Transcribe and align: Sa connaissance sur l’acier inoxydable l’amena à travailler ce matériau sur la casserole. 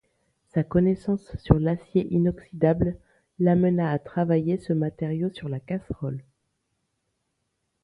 Sa 0.51 0.63
connaissance 0.63 1.31
sur 1.37 1.59
l’acier 1.59 2.11
inoxydable 2.11 2.97
l’amena 3.37 3.91
à 3.91 3.99
travailler 3.99 4.57
ce 4.57 4.73
matériau 4.73 5.29
sur 5.29 5.47
la 5.47 5.59
casserole. 5.59 6.23